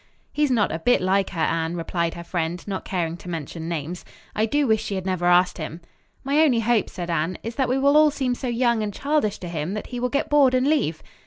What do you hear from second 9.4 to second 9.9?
him that